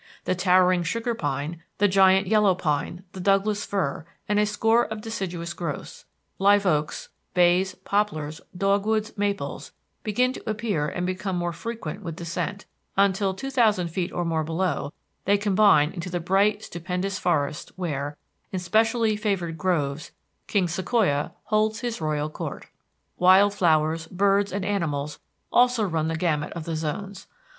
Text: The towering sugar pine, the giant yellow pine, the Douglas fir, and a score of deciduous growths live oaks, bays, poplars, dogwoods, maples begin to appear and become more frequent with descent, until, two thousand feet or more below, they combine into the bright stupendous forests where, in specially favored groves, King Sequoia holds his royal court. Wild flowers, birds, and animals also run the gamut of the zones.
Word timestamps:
The 0.23 0.33
towering 0.33 0.81
sugar 0.81 1.13
pine, 1.13 1.61
the 1.77 1.87
giant 1.87 2.25
yellow 2.25 2.55
pine, 2.55 3.03
the 3.11 3.19
Douglas 3.19 3.63
fir, 3.67 4.03
and 4.27 4.39
a 4.39 4.47
score 4.47 4.85
of 4.87 4.99
deciduous 5.01 5.53
growths 5.53 6.05
live 6.39 6.65
oaks, 6.65 7.09
bays, 7.35 7.75
poplars, 7.75 8.41
dogwoods, 8.57 9.15
maples 9.15 9.73
begin 10.01 10.33
to 10.33 10.49
appear 10.49 10.87
and 10.87 11.05
become 11.05 11.35
more 11.35 11.53
frequent 11.53 12.01
with 12.01 12.15
descent, 12.15 12.65
until, 12.97 13.35
two 13.35 13.51
thousand 13.51 13.89
feet 13.89 14.11
or 14.11 14.25
more 14.25 14.43
below, 14.43 14.91
they 15.25 15.37
combine 15.37 15.91
into 15.91 16.09
the 16.09 16.19
bright 16.19 16.63
stupendous 16.63 17.19
forests 17.19 17.71
where, 17.75 18.17
in 18.51 18.57
specially 18.57 19.15
favored 19.15 19.55
groves, 19.55 20.09
King 20.47 20.67
Sequoia 20.67 21.31
holds 21.43 21.81
his 21.81 22.01
royal 22.01 22.31
court. 22.31 22.65
Wild 23.17 23.53
flowers, 23.53 24.07
birds, 24.07 24.51
and 24.51 24.65
animals 24.65 25.19
also 25.51 25.83
run 25.83 26.07
the 26.07 26.17
gamut 26.17 26.51
of 26.53 26.65
the 26.65 26.75
zones. 26.75 27.27